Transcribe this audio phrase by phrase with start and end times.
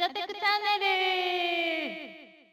[0.00, 0.86] ジャテクチャンネ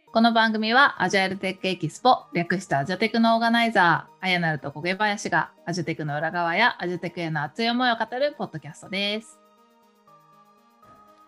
[0.04, 0.12] ル。
[0.12, 4.25] この番組はアジャイルテックエキスポ略したアジャテクのオーガナイザー。
[4.25, 9.39] あやなると焦げ林がアジャテクの裏側やアジャテクへの熱い思いを語るポッドキャストです。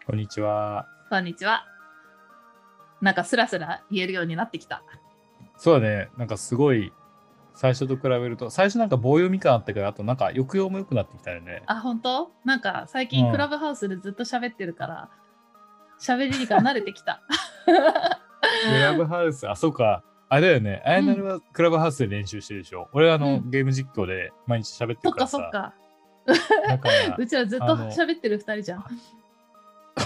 [0.05, 0.87] こんにちは。
[1.09, 1.63] こんにちは。
[2.99, 4.83] なんかスラスラ言えるようになってきた。
[5.55, 6.09] そうだね。
[6.17, 6.91] なんかすごい、
[7.53, 11.63] 最初と比べると、最初なんか棒読み感あったけど、あとなんか抑揚も良くなってきたよね。
[11.65, 12.29] あ本当？
[12.43, 13.09] なんか最うん。
[13.09, 15.09] 近クラブハウスでずっと喋ってるから
[15.99, 17.21] 喋りが慣れてきた
[17.65, 17.71] ク
[18.81, 20.03] ラブハウス、あ、そうか。
[20.29, 20.81] あれだよね。
[20.85, 22.87] あやなるはクラブハウスで練習してるでしょ。
[22.93, 25.37] 俺はあの、うんゲーム実況で毎日喋ってそっるかさ。
[25.39, 25.73] から
[26.27, 28.85] そっかだから うちらずっと喋ってる二人じゃん、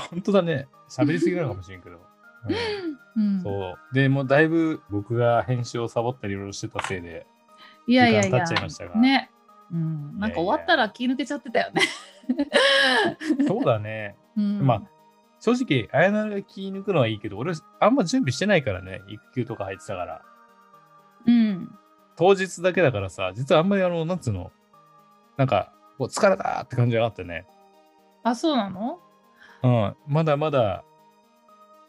[0.09, 0.67] 本当だね。
[0.89, 1.99] 喋りすぎなのかもしれんけど。
[3.15, 3.93] うん、そう。
[3.93, 7.27] でもうだいぶ僕が編集をサボったりいろいろしてたせいで、
[7.87, 9.29] いやいやいや時間経っちゃいましたがね
[9.71, 11.81] うん、なんか終わったら気抜けちゃってたよね。
[13.47, 14.15] そうだね。
[14.37, 14.83] うん、まあ、
[15.43, 19.01] 正直、あやなるが気抜くのはいいけど、俺、あんま準備してないからね。
[19.09, 20.21] 育休とか入ってたから。
[21.27, 21.77] うん、
[22.15, 24.53] 当日だけだからさ、実はあんまりあの、なんつうの、
[25.35, 27.45] なんか、こう疲れたって感じがあってね。
[28.23, 28.99] あ、そうなの？
[29.63, 30.85] うん、まだまだ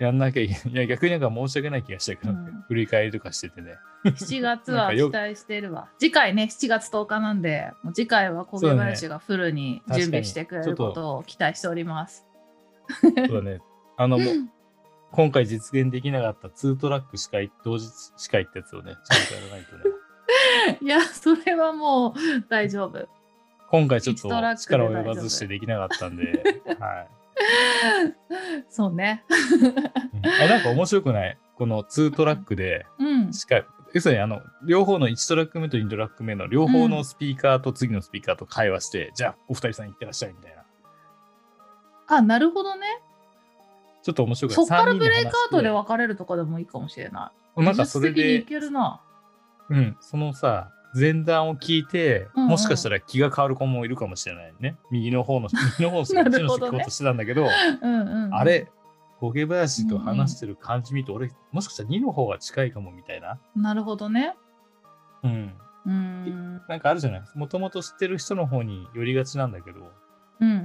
[0.00, 0.72] やんなきゃいけない。
[0.72, 3.77] いや、逆になんか申し訳ない気がしたけど、うん振り返りとかしててね。
[4.05, 5.89] 7月は期待してるわ。
[6.00, 12.27] 次回ね、7月10日なんで、もう次回は小毛林がフルに準備してくれることを期待しております。
[13.00, 13.60] そうだね。
[13.96, 14.34] あの、もう、
[15.12, 17.84] 今回実現できなかった2トラック司会、同日
[18.16, 19.84] 司会ってやつをね、ちゃんとやらないとね。
[20.82, 22.14] いや、それはもう
[22.48, 23.08] 大丈夫。
[23.70, 27.08] 今回ちょっと力大丈夫及ばずしてできなかったんで、はい。
[28.68, 29.24] そうね。
[29.62, 31.38] うんあなんか面白くない？
[31.56, 33.32] この2トラックで、うん。
[33.32, 40.63] しか要するにあの両方の1トラック目と2トラック目の両方のスピーカーと次のスピーカーと会話して、じゃあお二人さん行ってらっしゃいみたいな。
[42.06, 42.86] あ、なるほどね。
[44.02, 45.83] ちょっと面白くないそっからブレイクアウトでは。
[45.83, 47.62] 分かれるとかでもいいかもしれない。
[47.62, 49.00] なんかそれでい、けるな。
[49.70, 54.77] うん、そのさ、前段を聞いて、うんうんもしかしたら気が変わる子もいるかもしれないね。
[54.90, 57.46] 右の方の、 右の方の人なこっちの人聞こうとしてたんだけど、
[57.83, 58.34] うんうんうん。
[58.34, 58.70] あれ、
[59.20, 63.39] 焦林と話してる感じ見て、俺、もしかしたら2の方が近いかもみたいな。
[63.57, 64.36] なるほどね。
[65.23, 65.55] うん。
[65.86, 66.62] うーん。
[66.68, 69.90] なんかあるじゃないもともと知ってる人の方に寄りがちなんだけど、
[70.40, 70.61] うんうんう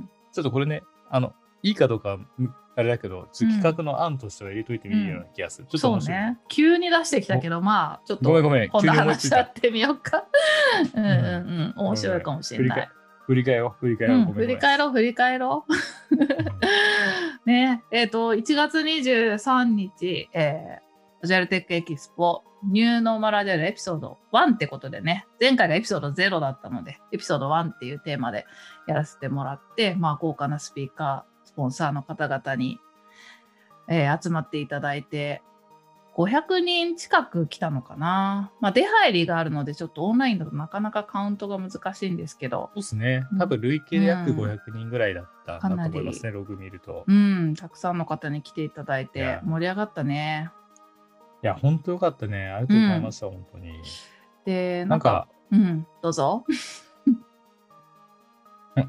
[0.00, 0.10] ん。
[0.32, 1.32] ちょっとこれね、あの、
[1.62, 5.78] いいかどうか、むあれだけど、企画の案としては入れといてみるような気がする。
[5.78, 5.98] そう。
[5.98, 6.38] ね。
[6.48, 8.92] 急に出してきたけど、まあ、ちょっとごめんごめん、今度。
[8.92, 10.24] 話し合ったてみようか。
[10.94, 11.74] うんうんうん。
[11.76, 12.88] 面白いかもしれない。
[13.26, 14.32] 振り返ろう、振り返ろう。
[14.32, 17.46] 振り返ろう、振り返ろう。
[17.46, 28.46] ねえ、っ、と、1月23日、えー、アジャイルテックエキスポ、ニューノーマルアジャイルエピソード1ってことでね、前回がエピソード0だったので、エピソード1っていうテーマで
[28.86, 32.78] やらせてもらって、まあ、豪華なスピーカー、スポンサーの方々に、
[33.88, 35.42] えー集まっていただいて、
[36.14, 38.52] 500人近く来たのかな。
[38.60, 43.38] まあ、出入りがあるので、ちょっとオンラインだとなかなかカウントが難しいんですけど、そうですねうん。
[43.38, 47.04] 多分累計で約うん500人ぐらいだったと思いますね、ログ見ると。
[47.06, 50.50] うん、たくさんの方に来ていただいて盛り上がったね。
[51.42, 52.48] いや、本当よかったね。
[52.48, 53.72] ありがとうございました、本当に。
[54.44, 56.44] で、なんか、うん、どうぞ。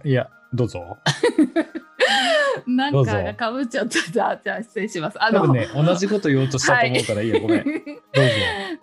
[0.03, 0.97] んいや、どうぞ。
[2.67, 4.11] なんかがかぶっちゃった。
[4.11, 5.23] じゃあ、じゃあ失礼します。
[5.23, 7.63] あの、多分ね、同じこと言おうとしたと思うからいいや、ごめん。
[7.63, 7.81] どうぞ。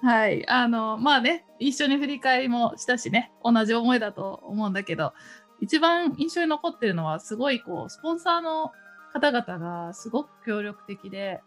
[0.02, 5.12] はい、あの、まあね、一緒に振り返りもしたしね、同じ思いだと思うんだけど、
[5.60, 8.72] 一番印象に残ってるのは、すごいこう、スポンサーの
[9.12, 11.40] 方々がすごく協力的で、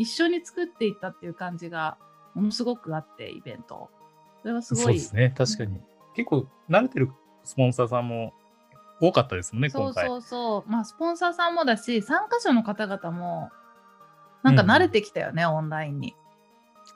[0.00, 1.98] 一緒に作っていったっていう感じが、
[2.34, 3.90] ものすごくあって、イベント。
[4.40, 4.84] それはすごい。
[4.84, 5.78] そうですね、確かに。
[6.16, 7.10] 結構、慣れてる
[7.44, 8.32] スポンサーさんも
[8.98, 10.06] 多かったですもんね、今回。
[10.06, 10.70] そうそうそう。
[10.70, 13.50] まあ、スポンサーさんもだし、参加者の方々も、
[14.42, 16.16] なんか慣れてきたよね、オンラインに。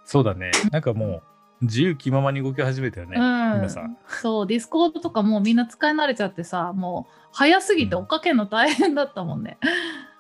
[0.06, 0.50] そうだね。
[0.72, 1.22] なんかも
[1.60, 3.56] う、自由気ままに動き始めたよね、うん。
[3.56, 3.98] 皆さん。
[4.09, 9.59] そう、ディスコードとかもうみんな使い慣れちゃってさ、もう早すぎてうん追っかけるの大変だったもんね。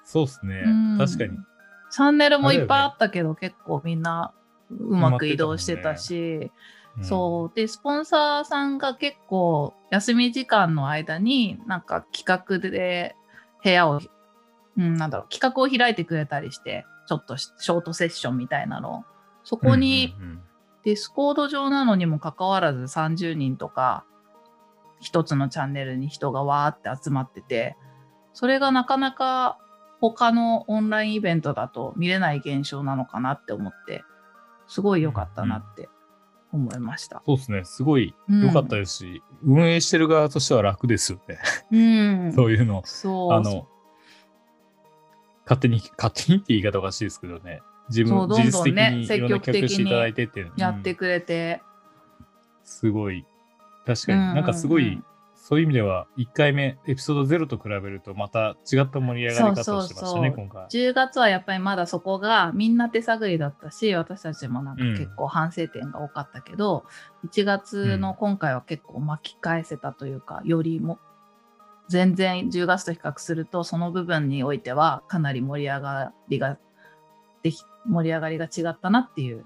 [0.04, 0.98] そうですねうん。
[0.98, 1.38] 確かに。
[1.94, 4.34] チャンネルもいっぱいあったけど、結構みんな
[4.68, 6.50] うまく移動してたし、
[6.98, 7.04] うん。
[7.04, 7.56] そう。
[7.56, 13.14] で、スポンサーさんが結構休み時間の間になんか企画で
[13.62, 14.00] 部屋を、
[14.76, 18.98] うん、なんだろう、企画を開いてくれたりして、ちょっとしショートセッションみたいなの。
[18.98, 19.04] を
[19.44, 20.16] そこに
[20.82, 24.04] ディスコード上なのにもかかわらず30人とか
[24.98, 27.76] 一つのチャンネルに人がわーって集まってて
[28.32, 29.58] それがなかなか
[30.10, 34.04] 他のオンラインイベントだと見れない現象なのかなって思って
[34.66, 35.88] すごい良かったなって
[36.52, 37.22] 思いました。
[37.26, 37.64] そうですね。
[37.64, 41.38] すごいうん良かったですし、運営してる側としては楽ですよね。
[41.72, 42.82] うん、 そういうの。
[42.84, 43.66] そうあの、
[45.44, 47.60] 勝手に、勝手にって言い方おかしいですけどね。
[47.88, 49.90] 自分、そうどんどんね自律的に
[50.56, 51.60] やってくれて、
[52.62, 53.26] すごい。
[53.84, 55.02] 確かに、うんうんうんなんかすごい、
[55.46, 60.66] そういう意味では、1回目、エピソード0と比べると、また違った盛り上がり方をしてましたね、そうそうそう今回。
[60.68, 66.86] 10月はやっぱりまだそこがみんな手探りだったし私たちもなんか結構反省点が多かったけど、
[67.28, 70.98] 1月の今回は結構巻き返せたというか、よりも
[71.90, 76.58] 全然10月と比較するとその部分においてはかなり盛り上がりが
[77.42, 79.44] でき盛り上がりが違ったなっていう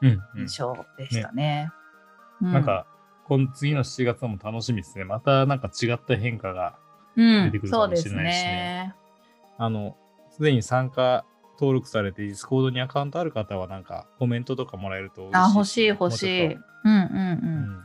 [0.00, 0.40] うん、うん。
[0.40, 1.70] 印象でしたね。
[2.40, 2.86] うなんか、
[3.28, 5.04] この次の7月も楽しみですね。
[5.04, 6.78] またなんか違った変化が、
[7.16, 8.94] うん出てくるかもしれないしねね。
[9.58, 9.96] あの、
[10.30, 11.24] すでに参加
[11.58, 16.40] 登録されて、ディスコードにアカウントある方は、なんかコメントとかもらえると嬉しいですね、あ欲しい欲しい。
[16.42, 17.02] もうちょっうんうんう。
[17.80, 17.84] ん。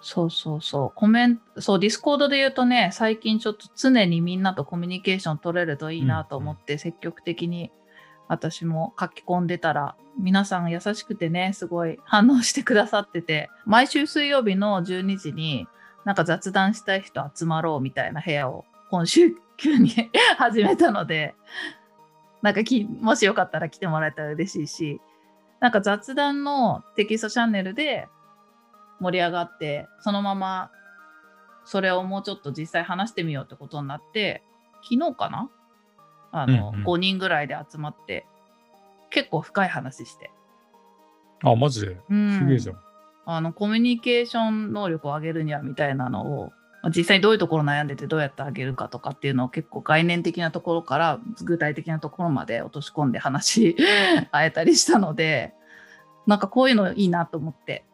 [0.00, 0.92] そうそうそう。
[0.94, 7.70] コメント、そう、ディスコードで言うとね、最近ちょっと常にみんなとコミュニケーション取れるといいなと思って、積極的に
[8.28, 15.66] 私も書き込んでたら、皆さん優しくてね、すごい反応してくださってて、毎週水曜日の12時に、
[16.04, 19.90] なんか雑談したい人集まろうみたいな部屋を今週急に
[20.38, 21.34] 始めたので、
[22.42, 25.00] なんかきもしよかったら来てもらえたら嬉しいし、
[25.60, 28.08] なんか雑談のテキストチャンネルで
[29.00, 30.70] 盛り上がって、そのまま
[31.64, 34.42] それをもうちょっと実際話してみようってことになって、
[34.82, 35.50] 昨日かな
[36.32, 38.26] あの、うんうん5人ぐらいで集まって、
[39.10, 40.30] 結構深い話して。
[41.42, 41.96] あ、マジで？
[42.10, 42.80] うんすげえじゃん。
[43.30, 46.52] あのコミュニケーション能力を上げるにはみたいなのを
[46.82, 53.76] まあ実際にどういうところ悩んでてどうやって上げるかとかっていうのを結構概念的なところから具体的なところまで落とし込んで話し
[54.32, 55.52] 合えたりしたので
[56.26, 57.84] なんかこういうのいいなと思って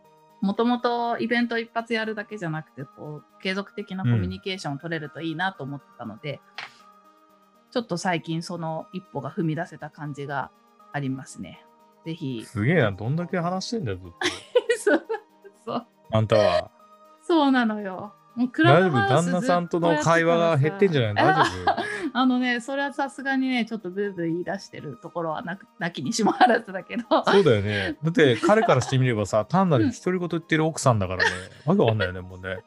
[0.40, 6.40] もともとイベント一発やるだけじゃなくてこう継続的なコミュニケーションを取れるといいなと思ってたので、
[7.74, 10.52] ちょっと最近その一歩が踏み出せた感じが
[10.92, 11.66] ありますね。
[12.06, 12.44] ぜひ。
[12.46, 14.14] すげえな、どんだけ話してんだよ、ずっと。
[14.78, 15.06] そう
[15.64, 16.70] そうあんたは。
[17.20, 18.14] そうなのよ。
[18.36, 21.50] もうク大丈夫ラブハウス旦那さんとの会話が減ってんじゃない大丈
[22.14, 25.42] あのね、それはさすがにね、ちょっとブーブー言い出してるところは
[25.80, 27.04] なきにしもあらずだけど。
[27.10, 27.98] 夫そうだよね。
[28.04, 31.30] だって 彼からしてみればさ、単なる独り言言ってる奥さんだからね。
[31.66, 32.58] わけわかんないよね、もうね。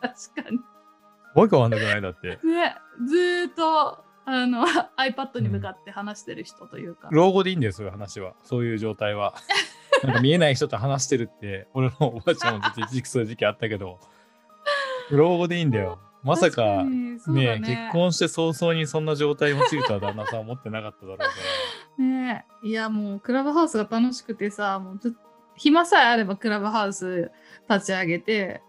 [0.00, 0.60] 確かに。
[1.34, 2.02] わけわかんなくない？
[2.02, 2.38] だって。
[2.44, 2.76] ね、
[3.06, 4.64] ずーっとあの
[4.96, 7.08] iPad に向かって話してる人というか。
[7.10, 8.34] 老後でいいんだよ、そういう話は。
[8.42, 9.34] そういう状態は。
[10.02, 13.98] なんか見えない人と話してるって、俺のおばあちゃんも一時期そういう時期あったけど、
[15.10, 15.98] 老後でいいんだよ。
[16.22, 21.24] まさ確か、にそうだね結婚して早々にそんな状態に陥るとは旦那さんは思ってなかっただろうか
[21.98, 22.04] ら。
[22.04, 24.98] ねいやもうクラブハウスが楽しくてさもう
[25.56, 27.30] 暇さえあればクラブハウス
[27.68, 28.62] 立ち上げて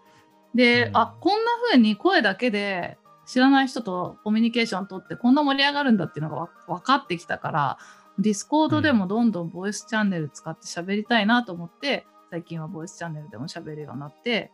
[0.56, 2.98] で、うんあこんな風に声だけで
[3.28, 7.78] 知らない人とコミュニケーション取ってこんな盛り上がるんだっていうのがわ分かってきたから
[8.18, 14.52] Discord でもどんどんボイスチャンネル使って喋りたいなと思って、最近はボイスチャンネルでも喋るようになって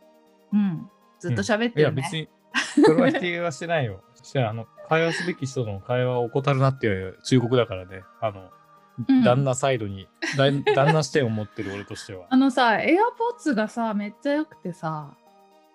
[0.52, 0.90] うん
[1.20, 2.30] ずっと喋っいや、てるね、別に、
[2.84, 4.02] それは否定はしてないよ。
[4.16, 8.04] そ したら、あの、会話すべき人の会話を怠るなっていう忠告だからね。
[8.20, 8.42] あの、
[9.08, 10.08] うん旦那サイドに、
[10.38, 10.64] 旦
[10.94, 12.26] 那視点を持ってる俺としては。
[12.30, 15.16] あのさ AirPods がさめっちゃ良くてさ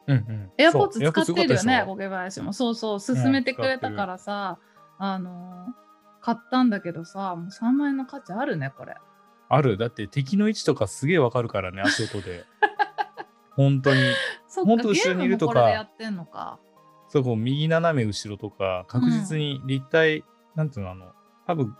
[0.06, 0.50] うんうん。
[0.58, 2.52] エアポッツ使ってるよね、ゴケ林も。
[2.52, 4.58] そうそう、勧めてくれたからさ、
[4.98, 5.86] あのー
[6.26, 8.96] 買ったんだけどさ、もう3万円の価値あるね、これ。
[9.48, 9.76] ある？
[9.78, 12.44] だって敵の位置とかすげえわかるからね、足音で。
[13.54, 14.00] 本当に。
[14.48, 16.58] そっか、ほんと後ろにいるとかゲームもこれでやってんのか。
[17.10, 20.24] そう、こう右斜め後ろとか、確実に立体、
[20.56, 21.12] なんていうの、あの、
[21.46, 21.76] 多分、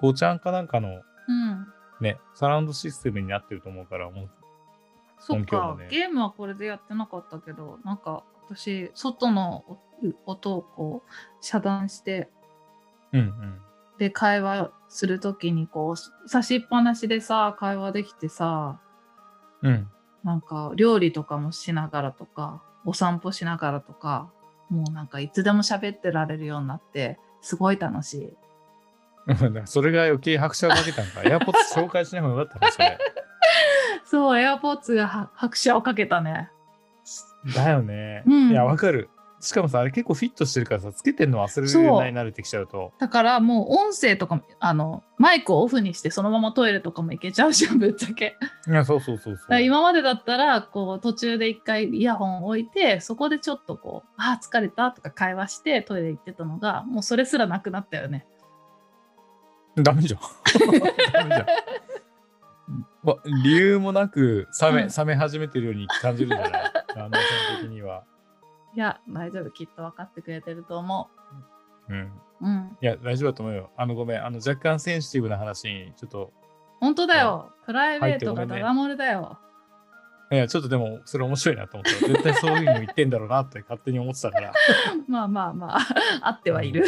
[0.00, 1.66] ごちゃんかなんかのうん。
[2.00, 4.30] ね、サラウンドシステムになってると思うから、もう、
[5.24, 9.64] そっかねゲームはこれでやってなかったけど、なんか私、外の
[10.26, 11.10] 音をこう
[11.40, 12.28] 遮断して、
[13.12, 13.60] うんうん。
[13.98, 18.80] で、会話するときにこう、差しっぱなしでさ、会話できてさ、
[19.62, 19.88] うん。
[20.24, 24.30] なんか料理とかもしながらとかお散歩しながらとか
[24.70, 28.32] もうなんかいつでも喋ってられるようになってすごい楽しい。
[29.66, 31.22] それが余計拍車をかけたんか。
[31.22, 32.98] エアポッツ紹介しない方がよかったね、それ。
[34.12, 36.50] そう、エアポッツがは拍車をかけたね。
[37.56, 38.22] だよね。
[38.26, 39.08] うんいや、わかる。
[39.40, 42.92] しかもさ、あれ結構フィットしてるからさ、つけてんの忘れるように慣れてきちゃうと。
[42.98, 48.36] だからもう音声とかもあのマイクをオフにしてそのままトイレとかも行けちゃうじゃん ぶっちゃけ。
[48.68, 49.62] いや、そうそうそうそう。
[49.62, 58.26] 今までだったらこう途中で一回イヤホンを置いてそこでちょっとこう「あー疲れた」とか会話してトイレ行ってたのがもうそれすらなくなったよね。
[59.76, 60.20] ダメじゃん。
[61.12, 61.46] ダメじゃん。
[63.02, 68.04] ま理由もなく冷め、うん冷め始めてるように感じるんじゃない旦那さん的には。
[68.74, 71.10] いや大丈夫きっと分かってくれてると思
[71.88, 71.92] う。
[71.92, 72.12] うん。
[72.42, 72.76] うん。
[72.80, 73.70] いや、大丈夫だと思うよ。
[73.76, 74.24] あの、ごめん。
[74.24, 76.32] あの、若干センシティブな話に、ちょっと、
[76.80, 77.52] 本当だよ。
[77.64, 79.38] プライベートがダダ漏れだよ。
[80.32, 84.52] いや、ちょっとでも、それ面白いなと思って、絶対そういうの言ってんだろうなって勝手に思ってたから。
[85.06, 85.80] まあまあまあ、
[86.22, 86.84] あってはいる。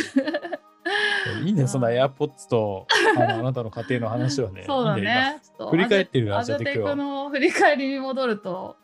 [1.45, 2.87] いいね、その AirPods と
[3.19, 4.65] あのあなたの家庭の話はね。
[4.67, 5.41] そうだね。
[5.71, 8.77] 振り返ってるなアジャテアジャテクはクの振り返りに戻ると、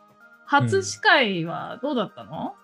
[0.47, 2.55] 初司会はどうだったの、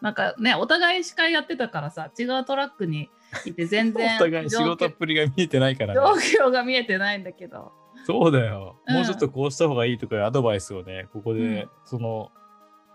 [0.00, 3.10] なんかね、お互い司会やってたからさ、違うトラックに
[3.44, 6.22] いて全然 お互い仕事っぷりが見えてないから状ね。
[6.38, 7.72] 況が見えてないんだけど。
[8.06, 8.76] そうだよ。
[8.88, 12.30] うんもうちょっとこうした方がいいとかいうアドバイスをね、ここで、うんその、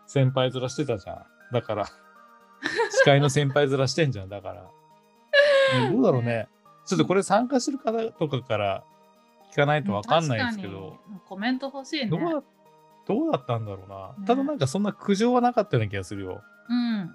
[0.07, 1.25] 先輩面してたじゃん。
[1.53, 4.29] だから、司会の先輩面してんじゃん。
[4.29, 4.69] だから。
[5.73, 6.47] ねどうだろうね。
[6.85, 8.83] ちょっとこれ参加してる方とかから
[9.51, 12.07] 聞かないとわかんないですけど、確かにコメント欲しいね。
[12.09, 12.43] どうだ
[13.07, 14.15] どうだったんだろうな。
[14.19, 16.41] ねただなんかそんな苦情はなかったような気がするよ。
[16.69, 17.11] うん。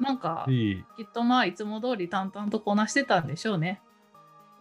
[0.00, 0.46] なんか。
[0.48, 3.80] きっとまあ、いつも通り淡々とこなしてたんでしょうね。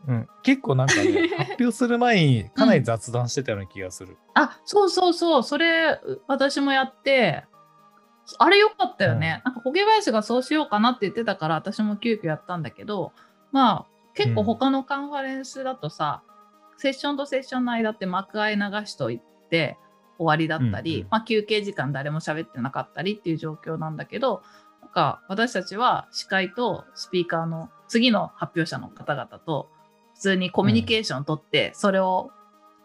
[0.07, 4.17] うん、結構なんかね、 発表する前にかなり雑談してたような気がする。
[4.33, 7.45] あ、そうそうそう、それ、私もやって、
[8.37, 9.41] あれ良かったよね。
[9.45, 13.11] なんか、ホゲ林がそうしようかなって言ってたから、私も急遽やったんだけど、
[13.51, 16.21] まあ、結構他のカンファレンスだとさ、
[16.77, 19.77] セッションとセッションの間って幕間流しといて
[20.17, 24.43] 終わりだったり、うんうんまあ、休憩時間誰も喋ってなかったりっていう状況なんだけど、
[24.81, 29.69] なんか私たちは司会とスピーカーの次の発表者の方々と
[30.15, 32.31] 普通にコミュニケーションを取って、それを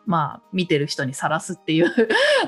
[0.07, 1.93] まあ見てる人にさらすっていう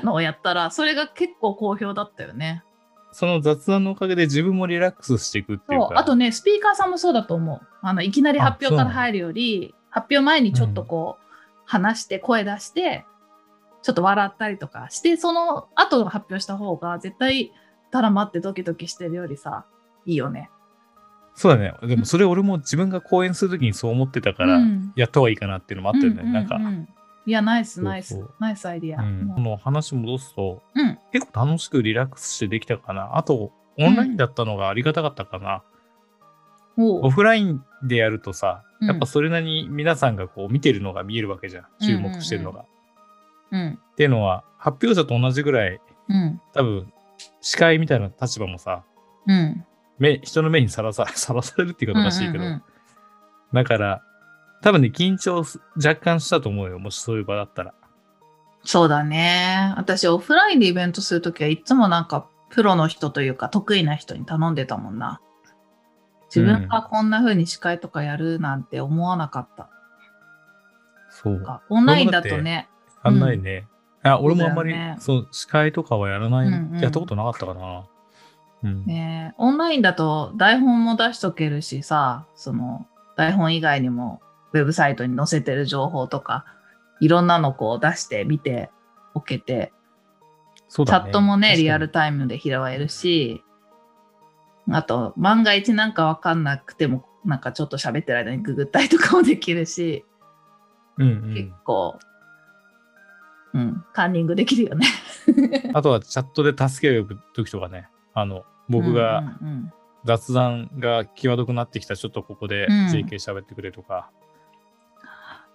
[0.03, 2.63] のをやったらそれが結構好評だったよね。
[3.11, 5.91] その雑談のおかげで自分もリラックスしていくっていうか。
[5.95, 11.31] あとねスピーカーさんもそうだと思うあのいきなり発表から入るより発表前にちょっとこう、
[11.65, 13.05] 話して声出して
[13.81, 17.51] ちょっと笑ったりとかしてその後発表した方が絶対
[17.91, 19.65] ただ待ってドキドキしてるよりさ
[20.05, 20.49] いいよね。
[21.35, 21.73] そうだね。
[21.87, 26.21] でもそれ俺も自分が講演するときにそう思ってたから、うんやった方がいいかなっていうのもあったよね。
[26.23, 26.59] ううなんか、う
[27.25, 28.25] いやナイスナイス。
[28.39, 29.03] ナイスアイディア。
[29.03, 30.97] うん、もこの話戻すと、うん。
[31.11, 33.17] 結構楽しくリラックスしてできたかな。
[33.17, 35.63] あと、オンラインだったのがありがたかったかな。
[36.77, 37.05] うおう。
[37.05, 38.87] オフラインでやるとさ、うん。
[38.87, 41.65] やっぱそれなりに皆さんがこう見てるのが見えるわけじゃん。
[41.79, 42.65] 注目してるのが。
[43.51, 43.79] うん。
[43.91, 46.41] っていうのは、発表者と同じぐらい、うん。
[46.53, 46.93] 多分、
[47.41, 48.83] 司会みたいな立場もさ、
[49.27, 49.63] うん。
[49.99, 52.43] 目人の目にさらささらされるっていうかおかしいけど、
[53.53, 54.03] だから、
[54.61, 56.79] 多分ね、緊張す若干したと思うよ。
[56.79, 57.73] もしそういう場だったら。
[58.63, 59.73] そうだね。
[59.77, 65.19] 私、オフラインでイベントするときはいつもなんか、プロの人というか、得意な人に頼んでたもんな。
[66.33, 69.69] 自分がこんな風に司会とかやるなんて思わなかった。
[71.09, 71.33] そう。
[71.35, 72.69] なんかオンラインだとね、
[73.03, 73.67] あんないね。
[74.03, 77.85] あ、俺もあんまり、ねそう、司会とかはやらない、うんうんやったことなかったかな。
[78.63, 78.85] うん。
[78.85, 82.85] ねオンラインだと台本も出しとけるしさ、その、
[83.17, 84.21] 台本以外にも、
[84.53, 86.45] ウェブサイトに載せてる情報とか、
[86.99, 88.69] いろんなのこう出して見て
[89.13, 89.71] おけて、ね。
[90.77, 93.43] ャットもね、リアルタイムで拾えるし、
[94.69, 100.05] あと、万が一なんかわかんなくても、なんかちょっと喋ってる間にググったりとかもできるし、
[100.97, 101.97] うんうん結構、
[103.53, 104.87] うん、カンニングできるよね。
[105.73, 109.23] あとはチャットで助けを呼ぶ時とかね、あの、僕うんが
[110.05, 114.09] 雑談が際どくなってきた、ちょっとここでうん JK 喋ってくれとか。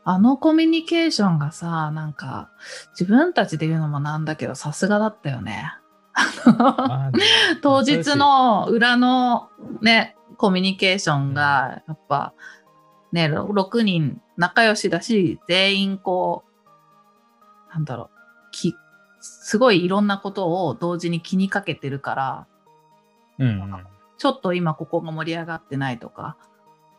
[0.08, 2.48] あのコミュニケーションがさ、なんか、
[2.92, 5.72] 自分たちで言うのもなんだけど、さすがだったよね。
[7.60, 9.50] 当日の裏の
[9.82, 12.34] ね、コミュニケーションが、やっぱ、
[13.10, 16.44] ね、ろ6人仲良しだし、全員こ
[17.68, 18.76] う、なんだろう、き
[19.18, 22.46] すごいいろんなことを同時に気にかけてるから、
[23.40, 23.84] うんうん。
[24.18, 26.36] ちょっと今ここが盛り上がってないとか、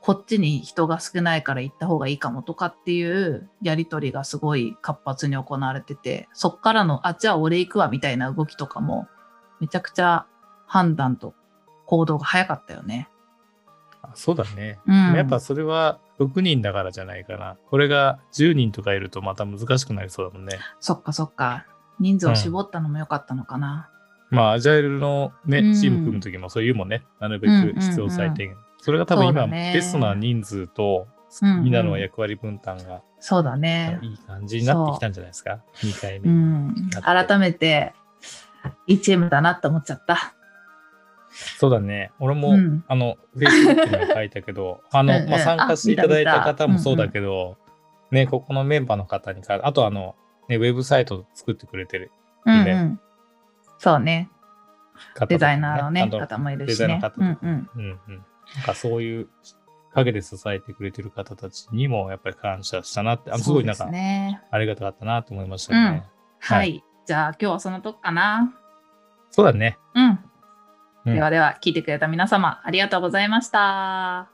[0.07, 9.09] こっちに人が少ないから行った方がいいかもとかっていうやりとりがすごい活発に行われてて、そっからの、あ、じゃあ俺行くわみたいな動きとかも、
[9.59, 10.25] めちゃくちゃ
[10.65, 11.33] 判断と
[11.85, 13.09] 行動が早かったよね。
[14.01, 14.79] あそうだね。
[14.87, 15.13] うん。
[15.13, 17.57] やっぱそれは6人だからじゃないかな。
[17.69, 20.57] これが10人とかいるとまた難しくなりそうだもんね。
[20.79, 21.65] そっかそっか。
[21.99, 23.89] 人数を絞ったのも良かったのかな。
[24.29, 27.03] まあ、アジャイルのね、うんチーム組む時もそういうもんね。
[27.19, 28.66] なるべうんうんうんく必要最低限。
[28.87, 31.07] それが多分今、ねベストな人数と、
[31.41, 33.99] うんうんみんなの役割分担がそうだね。
[34.01, 36.29] いい感じになってきたんじゃないですか？2回目。
[36.29, 36.89] うん。
[37.03, 37.93] 改めて、
[38.87, 40.33] いいチームだなって思っちゃった。
[41.57, 42.13] そうだね。
[42.19, 47.57] 俺も、うんあの、Facebook にも書いたけど、あの、うんうんまあ、参加していただいた方もそうだけど、
[48.11, 50.15] ね、ここのメンバーの方にか、あとあの、
[50.47, 52.09] ね、ウェブサイト作ってくれてる
[52.45, 52.99] ねうんうん。
[53.79, 54.29] そうね。
[55.27, 57.09] デザイナーのね、方もいるしねデザイナーの。
[57.09, 57.69] 方うんうん。
[57.75, 58.25] うんうん。
[58.55, 59.29] なんかそういう
[59.93, 64.41] 陰で支えてくれてる方たちにもやっぱり感謝したなって、あのすごいなんかね。
[64.51, 66.05] ありがたかったなと思いましたね。
[66.39, 68.53] はい、はいじゃあ今日はそのとこかな。
[69.31, 69.77] そうだね。
[69.95, 70.19] うん。
[71.05, 74.29] うんではでは聞いてくれた皆様ありがとうございました。